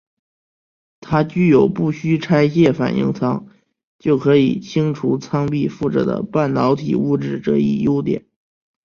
[0.99, 3.45] 它具有不需拆卸反应舱
[3.99, 8.25] 就可以清除舱壁附着的半导体物质这一优点。